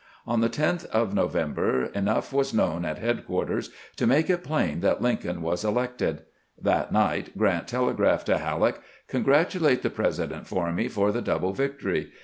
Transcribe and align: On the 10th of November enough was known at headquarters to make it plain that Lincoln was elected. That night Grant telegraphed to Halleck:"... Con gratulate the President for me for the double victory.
On 0.25 0.41
the 0.41 0.49
10th 0.49 0.87
of 0.87 1.13
November 1.13 1.83
enough 1.93 2.33
was 2.33 2.55
known 2.55 2.85
at 2.85 2.97
headquarters 2.97 3.69
to 3.97 4.07
make 4.07 4.31
it 4.31 4.43
plain 4.43 4.79
that 4.79 4.99
Lincoln 4.99 5.43
was 5.43 5.63
elected. 5.63 6.23
That 6.59 6.91
night 6.91 7.37
Grant 7.37 7.67
telegraphed 7.67 8.25
to 8.25 8.39
Halleck:"... 8.39 8.81
Con 9.07 9.21
gratulate 9.21 9.83
the 9.83 9.91
President 9.91 10.47
for 10.47 10.71
me 10.71 10.87
for 10.87 11.11
the 11.11 11.21
double 11.21 11.53
victory. 11.53 12.11